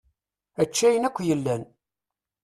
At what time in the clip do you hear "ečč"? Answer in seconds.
0.61-0.77